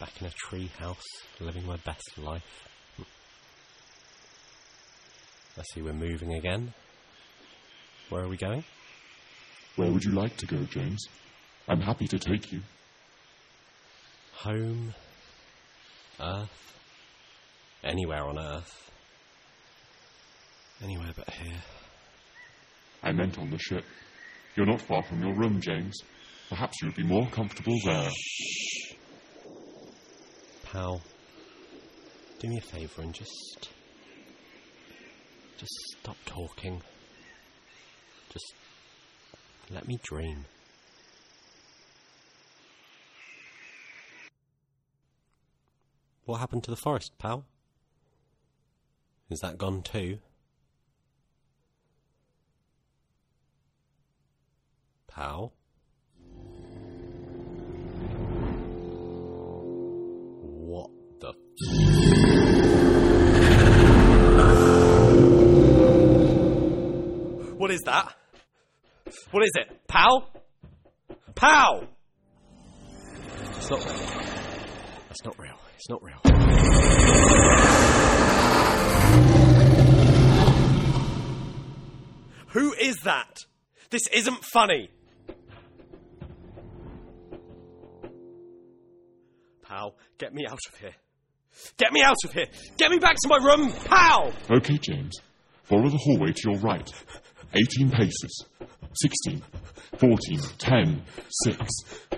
Back 0.00 0.18
in 0.22 0.28
a 0.28 0.30
tree 0.30 0.70
house, 0.78 1.04
living 1.38 1.66
my 1.66 1.76
best 1.84 2.16
life. 2.16 2.42
I 5.58 5.62
see 5.74 5.82
we're 5.82 5.92
moving 5.92 6.32
again. 6.32 6.72
Where 8.08 8.22
are 8.22 8.28
we 8.28 8.38
going? 8.38 8.64
Where 9.76 9.92
would 9.92 10.04
you 10.04 10.12
like 10.12 10.38
to 10.38 10.46
go, 10.46 10.64
James? 10.70 11.06
I'm 11.68 11.82
happy 11.82 12.06
to 12.06 12.18
take 12.18 12.50
you. 12.50 12.62
Home? 14.42 14.92
Earth? 16.18 16.80
Anywhere 17.84 18.24
on 18.24 18.40
Earth? 18.40 18.90
Anywhere 20.82 21.12
but 21.14 21.30
here. 21.30 21.62
I 23.04 23.12
meant 23.12 23.38
on 23.38 23.50
the 23.50 23.58
ship. 23.58 23.84
You're 24.56 24.66
not 24.66 24.80
far 24.80 25.04
from 25.04 25.22
your 25.22 25.32
room, 25.32 25.60
James. 25.60 25.96
Perhaps 26.48 26.82
you 26.82 26.88
would 26.88 26.96
be 26.96 27.04
more 27.04 27.28
comfortable 27.28 27.78
there. 27.84 28.10
Pal, 30.64 31.00
do 32.40 32.48
me 32.48 32.58
a 32.58 32.60
favour 32.60 33.02
and 33.02 33.14
just. 33.14 33.68
Just 35.56 35.72
stop 36.00 36.16
talking. 36.26 36.82
Just 38.32 38.54
let 39.70 39.86
me 39.86 40.00
dream. 40.02 40.46
What 46.24 46.38
happened 46.38 46.62
to 46.64 46.70
the 46.70 46.76
forest, 46.76 47.18
pal? 47.18 47.44
Is 49.28 49.40
that 49.40 49.58
gone 49.58 49.82
too? 49.82 50.18
Pal? 55.08 55.52
What 60.40 60.90
the 61.20 61.32
What 67.56 67.70
is 67.72 67.80
that? 67.82 68.14
What 69.32 69.42
is 69.42 69.52
it? 69.56 69.86
Pal? 69.88 70.30
Pal! 71.34 71.88
It's 73.56 73.70
not 73.70 73.84
real. 73.84 73.96
That's 75.08 75.24
not 75.24 75.38
real. 75.38 75.61
It's 75.82 75.88
not 75.90 76.00
real. 76.00 76.14
Who 82.50 82.72
is 82.74 82.98
that? 83.02 83.38
This 83.90 84.02
isn't 84.12 84.44
funny. 84.44 84.90
Pal, 89.64 89.96
get 90.18 90.32
me 90.32 90.46
out 90.46 90.60
of 90.72 90.78
here. 90.78 90.94
Get 91.78 91.92
me 91.92 92.02
out 92.02 92.14
of 92.24 92.32
here. 92.32 92.46
Get 92.76 92.92
me 92.92 93.00
back 93.00 93.16
to 93.16 93.28
my 93.28 93.38
room, 93.38 93.72
pal! 93.84 94.32
Okay, 94.52 94.78
James. 94.78 95.16
Follow 95.64 95.88
the 95.88 95.98
hallway 95.98 96.30
to 96.30 96.50
your 96.52 96.60
right. 96.60 96.88
18 97.54 97.90
paces. 97.90 98.44
16, 98.94 99.42
14, 99.98 100.40
10, 100.58 101.02
6. 101.44 101.66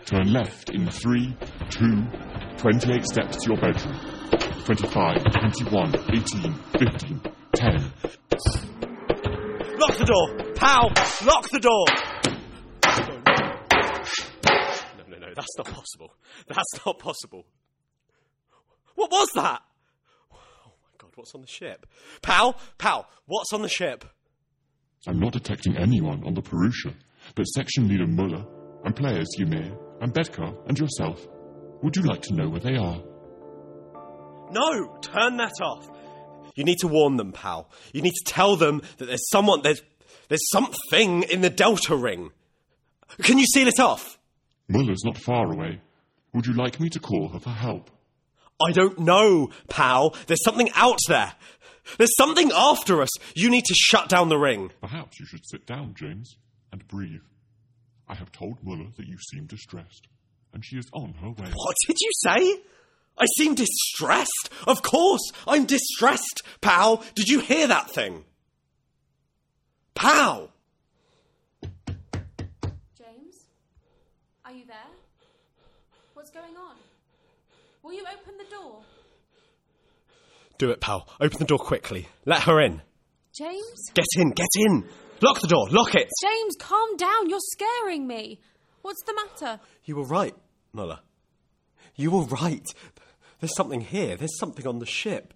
Turn 0.04 0.32
left 0.34 0.68
in 0.68 0.90
3, 0.90 1.34
2, 1.70 2.06
28 2.64 3.04
steps 3.04 3.36
to 3.44 3.50
your 3.50 3.60
bedroom. 3.60 4.00
25, 4.64 5.22
21, 5.22 5.94
18, 6.14 6.54
15, 6.78 7.20
10. 7.52 7.92
Lock 9.76 9.98
the 9.98 10.06
door! 10.06 10.54
Pal! 10.54 10.90
Lock 11.26 11.50
the 11.50 11.60
door! 11.60 11.84
No, 14.96 15.04
no, 15.10 15.18
no, 15.18 15.26
that's 15.36 15.58
not 15.58 15.66
possible. 15.66 16.14
That's 16.48 16.86
not 16.86 16.98
possible. 16.98 17.44
What 18.94 19.10
was 19.10 19.28
that? 19.34 19.60
Oh 20.32 20.36
my 20.84 20.96
god, 20.96 21.10
what's 21.16 21.34
on 21.34 21.42
the 21.42 21.46
ship? 21.46 21.84
Pal! 22.22 22.58
Pal! 22.78 23.06
What's 23.26 23.52
on 23.52 23.60
the 23.60 23.68
ship? 23.68 24.06
I'm 25.06 25.20
not 25.20 25.34
detecting 25.34 25.76
anyone 25.76 26.24
on 26.24 26.32
the 26.32 26.40
Purusha, 26.40 26.94
but 27.34 27.44
section 27.44 27.88
leader 27.88 28.06
Muller, 28.06 28.46
and 28.86 28.96
players 28.96 29.28
Ymir, 29.38 29.76
and 30.00 30.14
Bedkar, 30.14 30.66
and 30.66 30.78
yourself. 30.78 31.28
Would 31.84 31.96
you 31.96 32.02
like 32.02 32.22
to 32.22 32.34
know 32.34 32.48
where 32.48 32.60
they 32.60 32.76
are? 32.76 32.98
No! 34.50 34.96
Turn 35.02 35.36
that 35.36 35.52
off! 35.60 35.86
You 36.56 36.64
need 36.64 36.78
to 36.78 36.88
warn 36.88 37.18
them, 37.18 37.30
pal. 37.30 37.68
You 37.92 38.00
need 38.00 38.14
to 38.14 38.24
tell 38.24 38.56
them 38.56 38.80
that 38.96 39.04
there's 39.04 39.28
someone, 39.28 39.60
there's, 39.60 39.82
there's 40.28 40.48
something 40.50 41.24
in 41.24 41.42
the 41.42 41.50
Delta 41.50 41.94
Ring. 41.94 42.30
Can 43.22 43.36
you 43.36 43.44
seal 43.44 43.68
it 43.68 43.78
off? 43.78 44.18
Muller's 44.66 45.04
not 45.04 45.18
far 45.18 45.52
away. 45.52 45.82
Would 46.32 46.46
you 46.46 46.54
like 46.54 46.80
me 46.80 46.88
to 46.88 46.98
call 46.98 47.28
her 47.28 47.38
for 47.38 47.50
help? 47.50 47.90
I 48.66 48.72
don't 48.72 49.00
know, 49.00 49.50
pal. 49.68 50.16
There's 50.26 50.42
something 50.42 50.70
out 50.74 51.00
there. 51.06 51.34
There's 51.98 52.16
something 52.16 52.50
after 52.54 53.02
us. 53.02 53.10
You 53.36 53.50
need 53.50 53.66
to 53.66 53.74
shut 53.74 54.08
down 54.08 54.30
the 54.30 54.38
ring. 54.38 54.70
Perhaps 54.80 55.20
you 55.20 55.26
should 55.26 55.44
sit 55.44 55.66
down, 55.66 55.94
James, 55.98 56.38
and 56.72 56.88
breathe. 56.88 57.20
I 58.08 58.14
have 58.14 58.32
told 58.32 58.64
Muller 58.64 58.88
that 58.96 59.06
you 59.06 59.18
seem 59.30 59.44
distressed, 59.44 60.08
and 60.54 60.64
she 60.64 60.78
is 60.78 60.86
on 60.92 61.14
oh, 61.18 61.20
her 61.20 61.30
way. 61.30 61.50
What 61.52 61.74
did 61.86 61.96
you 62.00 62.10
say? 62.12 62.60
I 63.18 63.26
seem 63.36 63.54
distressed. 63.54 64.50
Of 64.66 64.82
course, 64.82 65.32
I'm 65.46 65.66
distressed, 65.66 66.42
pal. 66.60 67.04
Did 67.14 67.28
you 67.28 67.40
hear 67.40 67.66
that 67.66 67.90
thing? 67.90 68.24
Pal! 69.94 70.50
James? 71.62 73.46
Are 74.44 74.52
you 74.52 74.64
there? 74.66 74.76
What's 76.14 76.30
going 76.30 76.56
on? 76.56 76.76
Will 77.82 77.92
you 77.92 78.02
open 78.02 78.38
the 78.38 78.50
door? 78.50 78.82
Do 80.58 80.70
it, 80.70 80.80
pal. 80.80 81.08
Open 81.20 81.38
the 81.38 81.44
door 81.44 81.58
quickly. 81.58 82.08
Let 82.24 82.42
her 82.44 82.60
in. 82.60 82.80
James? 83.36 83.90
Get 83.94 84.06
in, 84.16 84.30
get 84.30 84.48
in. 84.56 84.84
Lock 85.20 85.40
the 85.40 85.48
door, 85.48 85.68
lock 85.70 85.94
it. 85.94 86.08
James, 86.22 86.56
calm 86.58 86.96
down. 86.96 87.28
You're 87.28 87.38
scaring 87.40 88.06
me. 88.06 88.40
What's 88.82 89.02
the 89.04 89.14
matter? 89.14 89.60
You 89.84 89.96
were 89.96 90.04
right, 90.04 90.34
Muller. 90.74 91.00
You 91.96 92.10
were 92.10 92.24
right. 92.24 92.66
There's 93.40 93.54
something 93.56 93.80
here. 93.80 94.16
There's 94.16 94.38
something 94.38 94.66
on 94.66 94.78
the 94.78 94.86
ship. 94.86 95.34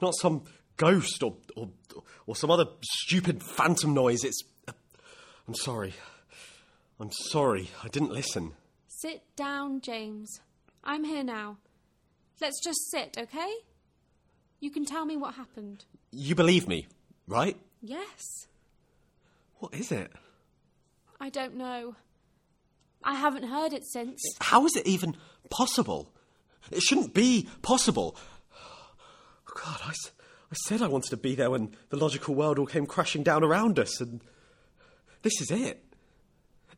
Not 0.00 0.14
some 0.20 0.44
ghost 0.76 1.22
or, 1.22 1.36
or, 1.56 1.68
or 2.26 2.36
some 2.36 2.50
other 2.50 2.66
stupid 2.82 3.42
phantom 3.42 3.94
noise. 3.94 4.24
It's. 4.24 4.42
I'm 5.48 5.54
sorry. 5.54 5.94
I'm 6.98 7.12
sorry. 7.12 7.70
I 7.84 7.88
didn't 7.88 8.12
listen. 8.12 8.52
Sit 8.88 9.22
down, 9.36 9.80
James. 9.80 10.40
I'm 10.82 11.04
here 11.04 11.24
now. 11.24 11.58
Let's 12.40 12.62
just 12.62 12.90
sit, 12.90 13.16
okay? 13.18 13.52
You 14.60 14.70
can 14.70 14.84
tell 14.84 15.04
me 15.04 15.16
what 15.16 15.34
happened. 15.34 15.84
You 16.10 16.34
believe 16.34 16.66
me, 16.66 16.86
right? 17.26 17.56
Yes. 17.82 18.46
What 19.58 19.74
is 19.74 19.92
it? 19.92 20.12
I 21.20 21.30
don't 21.30 21.56
know. 21.56 21.94
I 23.06 23.14
haven't 23.14 23.44
heard 23.44 23.72
it 23.72 23.84
since. 23.86 24.20
How 24.40 24.66
is 24.66 24.74
it 24.74 24.86
even 24.86 25.16
possible? 25.48 26.12
It 26.72 26.82
shouldn't 26.82 27.14
be 27.14 27.48
possible. 27.62 28.16
Oh, 28.52 28.90
God, 29.54 29.80
I 29.80 29.92
said 30.66 30.82
I 30.82 30.88
wanted 30.88 31.10
to 31.10 31.16
be 31.16 31.36
there 31.36 31.50
when 31.50 31.76
the 31.90 31.96
logical 31.96 32.34
world 32.34 32.58
all 32.58 32.66
came 32.66 32.84
crashing 32.84 33.22
down 33.22 33.44
around 33.44 33.78
us, 33.78 34.00
and 34.00 34.20
this 35.22 35.40
is 35.40 35.52
it. 35.52 35.84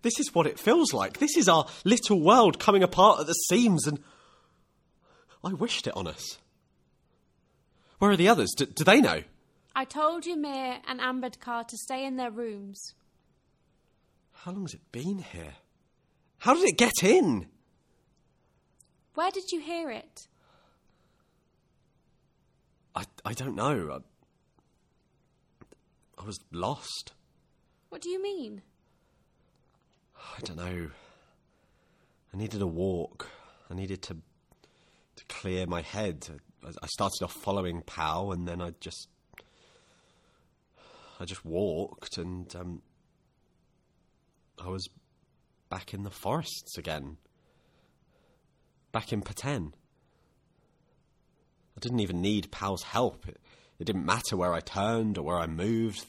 This 0.03 0.21
is 0.21 0.35
what 0.35 0.47
it 0.47 0.59
feels 0.59 0.93
like. 0.93 1.19
This 1.19 1.35
is 1.35 1.49
our 1.49 1.67
little 1.85 2.21
world 2.21 2.59
coming 2.59 2.83
apart 2.83 3.21
at 3.21 3.27
the 3.27 3.33
seams, 3.33 3.87
and 3.87 3.99
I 5.43 5.55
wished 5.55 5.87
it 5.87 5.97
on 5.97 6.07
us. 6.07 6.39
Where 7.99 8.11
are 8.11 8.17
the 8.17 8.29
others? 8.29 8.53
Do, 8.55 8.67
do 8.67 8.85
they 8.85 9.01
know? 9.01 9.23
I 9.75 9.87
told 9.87 10.27
Ymir 10.27 10.81
and 10.87 11.01
Ambedkar 11.01 11.67
to 11.67 11.77
stay 11.79 12.05
in 12.05 12.17
their 12.17 12.31
rooms. 12.31 12.95
How 14.33 14.53
long 14.53 14.63
has 14.63 14.75
it 14.75 14.93
been 14.93 15.19
here? 15.19 15.55
How 16.39 16.55
did 16.55 16.69
it 16.69 16.79
get 16.79 17.03
in? 17.03 17.47
Where 19.15 19.31
did 19.31 19.51
you 19.51 19.61
hear 19.61 19.91
it? 19.91 20.29
I, 22.95 23.05
I 23.25 23.33
don't 23.33 23.57
know. 23.57 23.91
I, 23.93 23.99
I 26.23 26.25
was 26.25 26.39
lost. 26.53 27.13
What 27.89 28.03
do 28.03 28.11
you 28.11 28.23
mean? 28.23 28.63
I 30.17 30.41
don't 30.43 30.57
know. 30.57 30.91
I 32.33 32.37
needed 32.37 32.63
a 32.63 32.67
walk. 32.67 33.29
I 33.71 33.75
needed 33.75 34.03
to 34.03 34.17
to 35.17 35.25
clear 35.29 35.67
my 35.67 35.83
head. 35.83 36.29
I, 36.65 36.69
I 36.69 36.87
started 36.87 37.25
off 37.25 37.33
following 37.33 37.83
Pow, 37.83 38.31
and 38.31 38.47
then 38.47 38.61
I 38.61 38.73
just 38.81 39.09
I 41.19 41.25
just 41.25 41.45
walked, 41.45 42.19
and 42.19 42.55
um, 42.55 42.83
I 44.65 44.69
was 44.69 44.89
back 45.69 45.93
in 45.95 46.03
the 46.03 46.11
forests 46.11 46.77
again. 46.79 47.17
back 48.93 49.13
in 49.13 49.23
Petén. 49.23 49.73
I 51.77 51.81
didn't 51.81 52.01
even 52.01 52.21
need 52.21 52.51
Pal's 52.51 52.83
help. 52.83 53.29
It, 53.29 53.39
it 53.79 53.85
didn't 53.85 54.05
matter 54.07 54.37
where 54.37 54.53
I 54.55 54.61
turned 54.61 55.17
or 55.19 55.23
where 55.23 55.39
I 55.39 55.47
moved. 55.47 56.05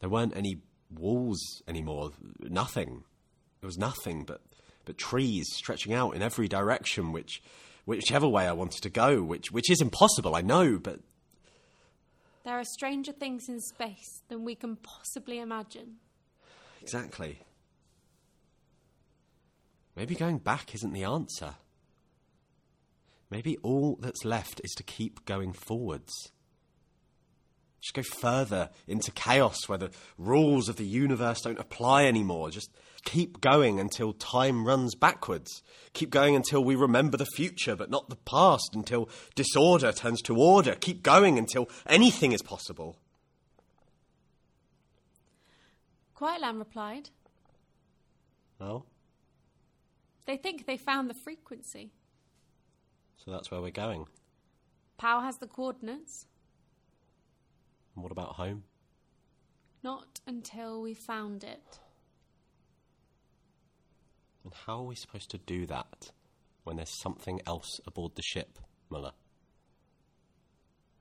There 0.00 0.10
weren't 0.10 0.36
any 0.36 0.60
walls 0.94 1.40
anymore. 1.66 2.10
Nothing. 2.40 3.04
There 3.60 3.66
was 3.68 3.78
nothing 3.78 4.24
but, 4.24 4.40
but 4.84 4.98
trees 4.98 5.46
stretching 5.54 5.92
out 5.94 6.14
in 6.14 6.22
every 6.22 6.46
direction, 6.46 7.10
which, 7.12 7.42
whichever 7.86 8.28
way 8.28 8.46
I 8.46 8.52
wanted 8.52 8.82
to 8.82 8.90
go, 8.90 9.22
which, 9.22 9.50
which 9.50 9.70
is 9.70 9.80
impossible, 9.80 10.36
I 10.36 10.42
know, 10.42 10.78
but 10.78 11.00
There 12.44 12.58
are 12.58 12.64
stranger 12.64 13.12
things 13.12 13.48
in 13.48 13.60
space 13.60 14.22
than 14.28 14.44
we 14.44 14.54
can 14.54 14.76
possibly 14.76 15.38
imagine. 15.40 15.96
exactly. 16.80 17.38
Maybe 19.94 20.14
going 20.14 20.38
back 20.38 20.74
isn't 20.74 20.92
the 20.92 21.04
answer. 21.04 21.54
Maybe 23.30 23.56
all 23.62 23.98
that's 24.00 24.24
left 24.24 24.60
is 24.64 24.72
to 24.72 24.82
keep 24.82 25.24
going 25.24 25.52
forwards. 25.52 26.12
Just 27.82 27.94
go 27.94 28.02
further 28.02 28.70
into 28.86 29.10
chaos 29.10 29.68
where 29.68 29.78
the 29.78 29.90
rules 30.16 30.68
of 30.68 30.76
the 30.76 30.84
universe 30.84 31.40
don't 31.40 31.58
apply 31.58 32.04
anymore. 32.04 32.50
Just 32.50 32.70
keep 33.04 33.40
going 33.40 33.80
until 33.80 34.12
time 34.12 34.64
runs 34.64 34.94
backwards. 34.94 35.62
Keep 35.92 36.10
going 36.10 36.36
until 36.36 36.62
we 36.62 36.76
remember 36.76 37.16
the 37.16 37.26
future 37.26 37.74
but 37.74 37.90
not 37.90 38.08
the 38.08 38.16
past, 38.16 38.70
until 38.74 39.08
disorder 39.34 39.90
turns 39.90 40.22
to 40.22 40.36
order. 40.36 40.76
Keep 40.76 41.02
going 41.02 41.38
until 41.38 41.68
anything 41.86 42.30
is 42.30 42.42
possible. 42.42 42.98
Quiet 46.14 46.40
Lamb 46.40 46.60
replied, 46.60 47.10
Well, 48.60 48.86
They 50.26 50.36
think 50.36 50.66
they 50.66 50.76
found 50.76 51.10
the 51.10 51.14
frequency. 51.14 51.92
so 53.16 53.30
that's 53.30 53.50
where 53.50 53.60
we're 53.60 53.70
going. 53.70 54.06
Pow 54.98 55.20
has 55.20 55.38
the 55.38 55.46
coordinates. 55.46 56.26
And 57.94 58.02
what 58.02 58.12
about 58.12 58.34
home? 58.36 58.64
Not 59.82 60.20
until 60.26 60.80
we 60.80 60.94
found 60.94 61.42
it. 61.44 61.80
And 64.44 64.52
how 64.66 64.78
are 64.78 64.84
we 64.84 64.94
supposed 64.94 65.30
to 65.30 65.38
do 65.38 65.66
that 65.66 66.10
when 66.64 66.76
there's 66.76 67.00
something 67.02 67.40
else 67.46 67.80
aboard 67.86 68.14
the 68.14 68.22
ship, 68.22 68.58
Muller? 68.90 69.12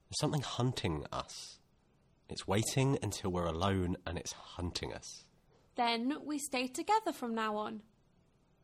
There's 0.09 0.19
something 0.19 0.41
hunting 0.41 1.05
us. 1.11 1.59
It's 2.29 2.47
waiting 2.47 2.97
until 3.01 3.31
we're 3.31 3.45
alone 3.45 3.97
and 4.05 4.17
it's 4.17 4.33
hunting 4.33 4.93
us. 4.93 5.25
Then 5.75 6.13
we 6.25 6.37
stay 6.39 6.67
together 6.67 7.13
from 7.13 7.33
now 7.35 7.55
on. 7.57 7.81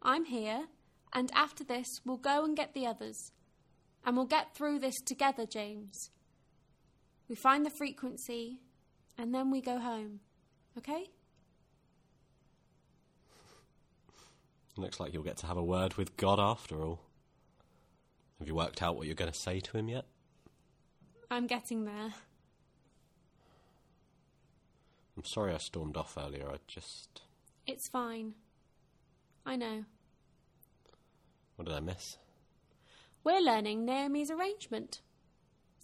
I'm 0.01 0.25
here, 0.25 0.65
and 1.13 1.31
after 1.33 1.63
this, 1.63 1.87
we'll 2.05 2.17
go 2.17 2.43
and 2.43 2.55
get 2.55 2.73
the 2.73 2.85
others. 2.85 3.31
And 4.05 4.15
we'll 4.15 4.25
get 4.25 4.55
through 4.55 4.79
this 4.79 4.95
together, 5.05 5.45
James. 5.45 6.11
We 7.27 7.35
find 7.35 7.65
the 7.65 7.69
frequency, 7.69 8.59
and 9.17 9.33
then 9.33 9.51
we 9.51 9.61
go 9.61 9.79
home. 9.79 10.21
Okay? 10.77 11.09
Looks 14.77 14.99
like 14.99 15.13
you'll 15.13 15.23
get 15.23 15.37
to 15.37 15.47
have 15.47 15.57
a 15.57 15.63
word 15.63 15.95
with 15.95 16.15
God 16.17 16.39
after 16.39 16.81
all. 16.81 17.01
Have 18.39 18.47
you 18.47 18.55
worked 18.55 18.81
out 18.81 18.95
what 18.95 19.07
you're 19.07 19.15
going 19.15 19.31
to 19.31 19.37
say 19.37 19.59
to 19.59 19.77
him 19.77 19.89
yet? 19.89 20.05
I'm 21.29 21.47
getting 21.47 21.85
there. 21.85 22.13
I'm 25.17 25.25
sorry 25.25 25.53
I 25.53 25.57
stormed 25.57 25.97
off 25.97 26.15
earlier. 26.17 26.47
I 26.47 26.57
just. 26.67 27.21
It's 27.65 27.89
fine. 27.89 28.35
I 29.47 29.55
know. 29.55 29.85
What 31.55 31.69
did 31.69 31.73
I 31.73 31.79
miss? 31.79 32.17
We're 33.23 33.39
learning 33.39 33.85
Naomi's 33.85 34.29
arrangement. 34.29 34.99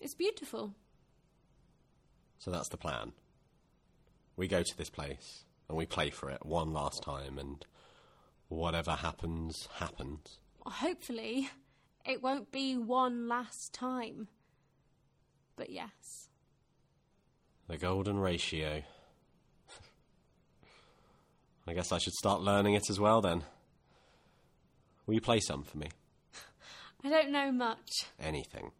It's 0.01 0.13
beautiful. 0.13 0.75
So 2.39 2.51
that's 2.51 2.67
the 2.67 2.77
plan. 2.77 3.13
We 4.35 4.49
go 4.49 4.63
to 4.63 4.77
this 4.77 4.89
place 4.89 5.45
and 5.69 5.77
we 5.77 5.85
play 5.85 6.09
for 6.09 6.29
it 6.29 6.45
one 6.45 6.73
last 6.73 7.03
time, 7.03 7.39
and 7.39 7.65
whatever 8.49 8.91
happens, 8.91 9.69
happens. 9.75 10.39
Hopefully, 10.65 11.49
it 12.05 12.21
won't 12.21 12.51
be 12.51 12.75
one 12.75 13.29
last 13.29 13.73
time. 13.73 14.27
But 15.55 15.69
yes. 15.69 16.27
The 17.69 17.77
golden 17.77 18.19
ratio. 18.19 18.83
I 21.65 21.73
guess 21.73 21.91
I 21.91 21.97
should 21.97 22.13
start 22.13 22.41
learning 22.41 22.73
it 22.73 22.89
as 22.89 22.99
well 22.99 23.21
then. 23.21 23.43
Will 25.05 25.13
you 25.15 25.21
play 25.21 25.39
some 25.39 25.63
for 25.63 25.77
me? 25.77 25.89
I 27.03 27.09
don't 27.09 27.31
know 27.31 27.51
much. 27.51 28.05
Anything. 28.19 28.71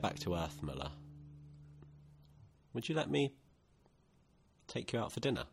Get 0.00 0.10
back 0.10 0.18
to 0.20 0.34
Earth, 0.34 0.62
Muller, 0.62 0.90
would 2.72 2.88
you 2.88 2.94
let 2.94 3.10
me 3.10 3.34
take 4.66 4.92
you 4.92 4.98
out 4.98 5.12
for 5.12 5.20
dinner? 5.20 5.44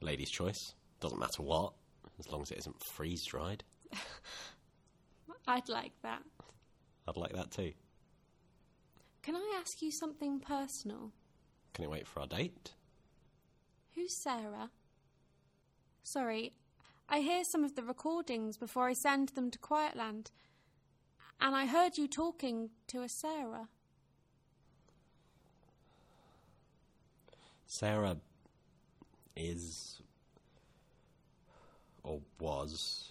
Lady's 0.00 0.30
choice. 0.30 0.74
Doesn't 1.00 1.18
matter 1.18 1.42
what, 1.42 1.72
as 2.18 2.30
long 2.30 2.42
as 2.42 2.50
it 2.50 2.58
isn't 2.58 2.82
freeze 2.82 3.24
dried. 3.24 3.64
I'd 5.46 5.68
like 5.68 5.92
that. 6.02 6.22
I'd 7.06 7.16
like 7.16 7.32
that 7.32 7.50
too. 7.50 7.72
Can 9.22 9.36
I 9.36 9.58
ask 9.60 9.82
you 9.82 9.90
something 9.90 10.40
personal? 10.40 11.12
Can 11.74 11.84
it 11.84 11.90
wait 11.90 12.06
for 12.06 12.20
our 12.20 12.26
date? 12.26 12.72
Who's 13.94 14.16
Sarah? 14.22 14.70
Sorry, 16.02 16.54
I 17.08 17.20
hear 17.20 17.42
some 17.44 17.64
of 17.64 17.74
the 17.74 17.82
recordings 17.82 18.56
before 18.56 18.88
I 18.88 18.94
send 18.94 19.30
them 19.30 19.50
to 19.50 19.58
Quietland, 19.58 20.28
and 21.40 21.54
I 21.54 21.66
heard 21.66 21.96
you 21.96 22.06
talking 22.08 22.70
to 22.88 23.02
a 23.02 23.08
Sarah. 23.08 23.68
Sarah 27.66 28.16
is. 29.36 30.02
or 32.02 32.20
was. 32.38 33.10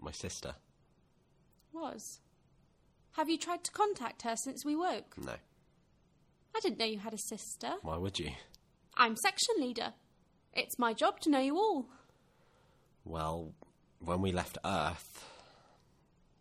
my 0.00 0.12
sister. 0.12 0.54
Was. 1.72 2.20
Have 3.12 3.28
you 3.28 3.36
tried 3.38 3.64
to 3.64 3.72
contact 3.72 4.22
her 4.22 4.36
since 4.36 4.64
we 4.64 4.74
woke? 4.74 5.14
No. 5.18 5.34
I 6.54 6.60
didn't 6.60 6.78
know 6.78 6.84
you 6.84 6.98
had 6.98 7.14
a 7.14 7.18
sister. 7.18 7.74
Why 7.82 7.96
would 7.96 8.18
you? 8.18 8.30
I'm 8.96 9.16
section 9.16 9.56
leader. 9.58 9.94
It's 10.52 10.78
my 10.78 10.92
job 10.92 11.20
to 11.20 11.30
know 11.30 11.40
you 11.40 11.56
all. 11.56 11.86
Well, 13.04 13.52
when 14.00 14.20
we 14.20 14.32
left 14.32 14.58
Earth, 14.64 15.24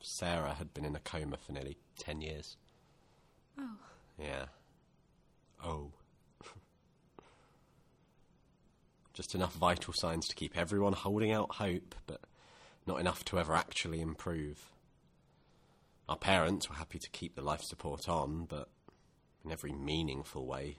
Sarah 0.02 0.54
had 0.56 0.74
been 0.74 0.86
in 0.86 0.96
a 0.96 1.00
coma 1.00 1.38
for 1.38 1.52
nearly 1.52 1.78
ten 1.98 2.22
years. 2.22 2.58
Oh. 3.58 3.78
Yeah. 4.20 4.46
Oh. 5.64 5.92
Just 9.14 9.36
enough 9.36 9.54
vital 9.54 9.94
signs 9.94 10.28
to 10.28 10.36
keep 10.36 10.58
everyone 10.58 10.94
holding 10.94 11.32
out 11.32 11.56
hope, 11.56 11.96
but 12.08 12.22
not 12.88 13.00
enough 13.00 13.24
to 13.26 13.40
ever 13.40 13.54
actually 13.54 14.02
improve. 14.02 14.72
Our 16.10 16.18
parents 16.18 16.70
were 16.70 16.76
happy 16.76 17.00
to 17.00 17.10
keep 17.10 17.36
the 17.36 17.42
life 17.42 17.62
support 17.62 18.10
on, 18.10 18.46
but 18.46 18.70
in 19.46 19.52
every 19.52 19.72
meaningful 19.72 20.46
way, 20.46 20.78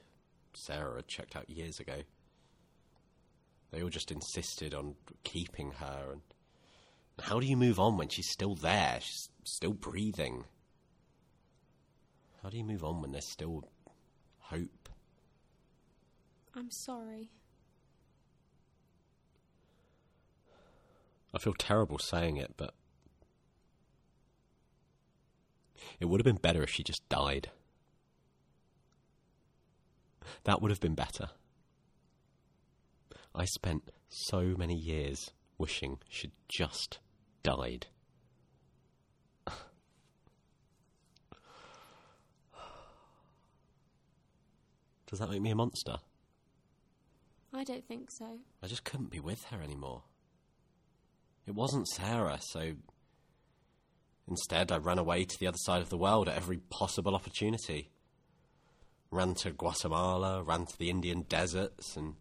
Sarah 0.55 0.97
had 0.97 1.09
checked 1.09 1.37
out 1.37 1.49
years 1.49 1.81
ago. 1.81 2.03
They 3.71 3.83
all 3.83 3.89
just 3.89 4.11
insisted 4.11 4.75
on 4.75 4.97
keeping 5.25 5.73
her, 5.73 6.09
and 6.13 6.21
how 7.23 7.39
do 7.39 7.47
you 7.47 7.57
move 7.57 7.79
on 7.79 7.97
when 7.97 8.09
she's 8.09 8.29
still 8.29 8.57
there? 8.57 8.99
She's 9.01 9.29
still 9.45 9.73
breathing. 9.73 10.45
How 12.43 12.51
do 12.51 12.59
you 12.59 12.65
move 12.65 12.83
on 12.83 13.01
when 13.01 13.13
there's 13.13 13.29
still 13.29 13.69
hope? 14.39 14.89
I'm 16.55 16.71
sorry. 16.71 17.31
I 21.33 21.39
feel 21.39 21.55
terrible 21.55 21.99
saying 21.99 22.37
it, 22.37 22.55
but 22.57 22.75
it 26.01 26.07
would 26.07 26.21
have 26.21 26.27
been 26.27 26.43
better 26.43 26.63
if 26.63 26.71
she 26.71 26.83
just 26.83 27.09
died. 27.09 27.51
That 30.45 30.61
would 30.61 30.73
have 30.73 30.81
been 30.81 30.97
better. 30.97 31.31
I 33.33 33.45
spent 33.45 33.93
so 34.09 34.55
many 34.59 34.75
years 34.75 35.31
wishing 35.57 36.01
she'd 36.09 36.33
just 36.49 36.99
died. 37.43 37.87
Does 45.07 45.19
that 45.19 45.31
make 45.31 45.43
me 45.43 45.51
a 45.51 45.55
monster? 45.55 45.97
I 47.55 47.65
don't 47.65 47.87
think 47.87 48.11
so. 48.11 48.39
I 48.63 48.67
just 48.67 48.85
couldn't 48.85 49.11
be 49.11 49.21
with 49.21 49.45
her 49.45 49.61
anymore. 49.63 50.05
It 51.47 51.55
wasn't 51.55 51.89
Sarah, 51.89 52.39
so 52.41 52.73
instead 54.29 54.73
I 54.73 54.79
ran 54.79 54.99
away 54.99 55.25
to 55.25 55.39
the 55.39 55.49
other 55.49 55.59
side 55.59 55.83
of 55.83 55.91
the 55.91 55.99
world 55.99 56.29
at 56.29 56.37
every 56.37 56.59
possible 56.71 57.15
opportunity. 57.15 57.91
Ran 59.11 59.35
to 59.37 59.51
Guatemala, 59.51 60.43
ran 60.43 60.65
to 60.67 60.79
the 60.79 60.89
Indian 60.89 61.23
deserts, 61.29 61.97
and 61.97 62.15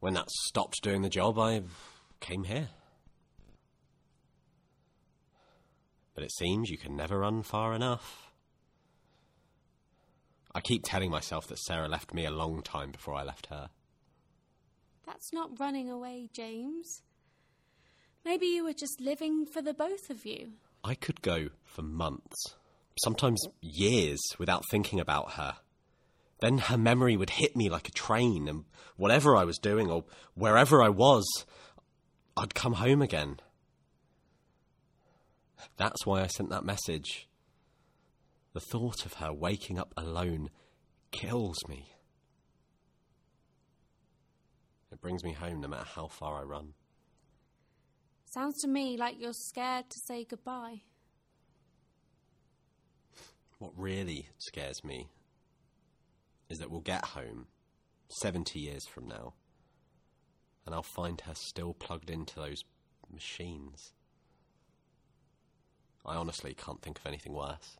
when 0.00 0.14
that 0.14 0.30
stopped 0.30 0.82
doing 0.82 1.02
the 1.02 1.08
job, 1.08 1.38
I 1.38 1.62
came 2.20 2.44
here. 2.44 2.70
But 6.18 6.24
it 6.24 6.32
seems 6.32 6.68
you 6.68 6.76
can 6.76 6.96
never 6.96 7.20
run 7.20 7.44
far 7.44 7.72
enough. 7.72 8.32
I 10.52 10.60
keep 10.60 10.82
telling 10.84 11.12
myself 11.12 11.46
that 11.46 11.60
Sarah 11.60 11.86
left 11.86 12.12
me 12.12 12.24
a 12.24 12.30
long 12.32 12.60
time 12.60 12.90
before 12.90 13.14
I 13.14 13.22
left 13.22 13.46
her. 13.46 13.70
That's 15.06 15.32
not 15.32 15.60
running 15.60 15.88
away, 15.88 16.28
James. 16.32 17.02
Maybe 18.24 18.46
you 18.46 18.64
were 18.64 18.72
just 18.72 19.00
living 19.00 19.46
for 19.46 19.62
the 19.62 19.72
both 19.72 20.10
of 20.10 20.26
you. 20.26 20.54
I 20.82 20.96
could 20.96 21.22
go 21.22 21.50
for 21.64 21.82
months, 21.82 22.56
sometimes 23.04 23.46
years, 23.60 24.18
without 24.40 24.64
thinking 24.72 24.98
about 24.98 25.34
her. 25.34 25.58
Then 26.40 26.58
her 26.58 26.76
memory 26.76 27.16
would 27.16 27.30
hit 27.30 27.54
me 27.54 27.70
like 27.70 27.86
a 27.86 27.92
train, 27.92 28.48
and 28.48 28.64
whatever 28.96 29.36
I 29.36 29.44
was 29.44 29.58
doing 29.58 29.88
or 29.88 30.02
wherever 30.34 30.82
I 30.82 30.88
was, 30.88 31.46
I'd 32.36 32.56
come 32.56 32.72
home 32.72 33.02
again. 33.02 33.38
That's 35.76 36.06
why 36.06 36.22
I 36.22 36.26
sent 36.26 36.50
that 36.50 36.64
message. 36.64 37.28
The 38.54 38.60
thought 38.60 39.04
of 39.06 39.14
her 39.14 39.32
waking 39.32 39.78
up 39.78 39.92
alone 39.96 40.50
kills 41.10 41.58
me. 41.68 41.92
It 44.90 45.00
brings 45.00 45.22
me 45.22 45.32
home 45.32 45.60
no 45.60 45.68
matter 45.68 45.86
how 45.94 46.08
far 46.08 46.40
I 46.40 46.42
run. 46.42 46.74
Sounds 48.24 48.60
to 48.62 48.68
me 48.68 48.96
like 48.96 49.16
you're 49.18 49.32
scared 49.32 49.88
to 49.90 49.98
say 50.06 50.24
goodbye. 50.24 50.82
What 53.58 53.72
really 53.76 54.28
scares 54.38 54.84
me 54.84 55.08
is 56.48 56.58
that 56.58 56.70
we'll 56.70 56.80
get 56.80 57.04
home 57.04 57.46
70 58.08 58.58
years 58.58 58.86
from 58.86 59.08
now 59.08 59.34
and 60.68 60.74
I'll 60.74 60.82
find 60.82 61.18
her 61.22 61.34
still 61.34 61.72
plugged 61.72 62.10
into 62.10 62.36
those 62.36 62.62
machines. 63.10 63.94
I 66.08 66.16
honestly 66.16 66.54
can't 66.54 66.80
think 66.80 66.98
of 66.98 67.06
anything 67.06 67.34
worse. 67.34 67.76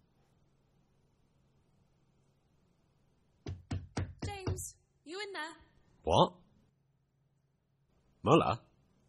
James, 4.23 4.75
you 5.07 5.19
in 5.19 5.33
there? 5.33 5.55
What? 6.03 6.35
Muller? 8.23 8.59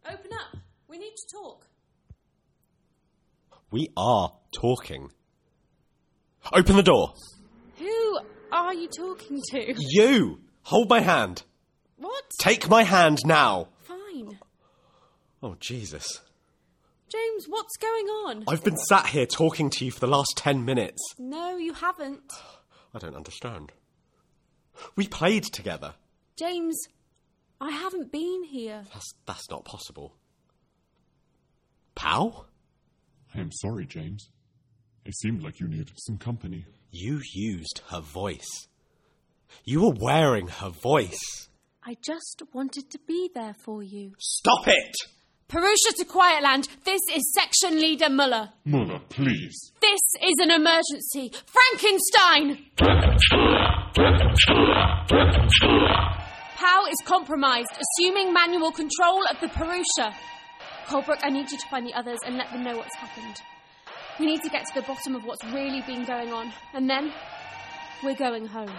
Open 0.06 0.30
up. 0.32 0.56
We 0.88 0.98
need 0.98 1.12
to 1.14 1.36
talk. 1.36 1.66
We 3.70 3.90
are 3.94 4.32
talking. 4.52 5.10
Open 6.54 6.76
the 6.76 6.82
door! 6.82 7.12
Who 7.76 8.18
are 8.50 8.72
you 8.72 8.88
talking 8.88 9.38
to? 9.50 9.74
You! 9.76 10.40
Hold 10.62 10.88
my 10.88 11.00
hand! 11.00 11.42
What? 11.98 12.24
Take 12.40 12.70
my 12.70 12.84
hand 12.84 13.18
now! 13.26 13.68
Fine. 13.82 14.38
Oh, 15.42 15.56
Jesus. 15.60 16.22
James, 17.10 17.46
what's 17.48 17.76
going 17.76 18.06
on? 18.06 18.44
I've 18.46 18.62
been 18.62 18.76
sat 18.76 19.06
here 19.06 19.26
talking 19.26 19.68
to 19.70 19.84
you 19.84 19.90
for 19.90 19.98
the 19.98 20.06
last 20.06 20.34
ten 20.36 20.64
minutes. 20.64 21.00
No, 21.18 21.56
you 21.56 21.72
haven't. 21.72 22.32
I 22.94 22.98
don't 23.00 23.16
understand. 23.16 23.72
We 24.94 25.08
played 25.08 25.44
together. 25.44 25.94
James, 26.36 26.76
I 27.60 27.70
haven't 27.72 28.12
been 28.12 28.44
here. 28.44 28.84
That's, 28.92 29.12
that's 29.26 29.50
not 29.50 29.64
possible. 29.64 30.14
Pow? 31.96 32.46
I 33.34 33.40
am 33.40 33.50
sorry, 33.52 33.86
James. 33.86 34.30
It 35.04 35.16
seemed 35.16 35.42
like 35.42 35.58
you 35.58 35.66
needed 35.66 35.92
some 35.96 36.16
company. 36.18 36.64
You 36.92 37.20
used 37.34 37.82
her 37.88 38.00
voice. 38.00 38.68
You 39.64 39.82
were 39.82 39.94
wearing 39.98 40.46
her 40.46 40.70
voice. 40.70 41.48
I 41.82 41.96
just 42.02 42.42
wanted 42.52 42.90
to 42.90 42.98
be 43.06 43.30
there 43.34 43.54
for 43.64 43.82
you. 43.82 44.12
Stop 44.18 44.68
it! 44.68 44.96
Purusha 45.50 45.92
to 45.98 46.04
Quietland. 46.04 46.68
This 46.84 47.00
is 47.12 47.34
Section 47.34 47.80
Leader 47.80 48.08
Muller. 48.08 48.50
Muller, 48.64 49.00
please. 49.08 49.72
This 49.80 50.00
is 50.22 50.36
an 50.38 50.52
emergency. 50.52 51.32
Frankenstein! 51.44 52.66
Pow 56.54 56.86
is 56.88 56.96
compromised, 57.04 57.72
assuming 57.72 58.32
manual 58.32 58.70
control 58.70 59.24
of 59.28 59.40
the 59.40 59.48
Purusha. 59.48 60.14
Colebrook, 60.86 61.18
I 61.24 61.30
need 61.30 61.50
you 61.50 61.58
to 61.58 61.66
find 61.68 61.84
the 61.84 61.94
others 61.94 62.20
and 62.24 62.36
let 62.36 62.52
them 62.52 62.62
know 62.62 62.76
what's 62.76 62.94
happened. 62.94 63.42
We 64.20 64.26
need 64.26 64.42
to 64.42 64.50
get 64.50 64.66
to 64.66 64.74
the 64.80 64.86
bottom 64.86 65.16
of 65.16 65.24
what's 65.24 65.42
really 65.46 65.80
been 65.80 66.04
going 66.04 66.32
on, 66.32 66.52
and 66.74 66.88
then 66.88 67.12
we're 68.04 68.14
going 68.14 68.46
home. 68.46 68.70